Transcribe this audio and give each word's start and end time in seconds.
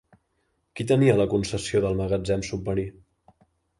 Qui 0.79 0.85
tenia 0.93 1.17
la 1.21 1.27
concessió 1.33 1.83
del 1.85 1.99
magatzem 2.01 2.47
submarí? 2.49 2.87